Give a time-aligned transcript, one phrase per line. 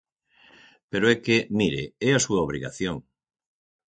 [0.91, 2.95] Pero é que, mire, é a súa obrigación.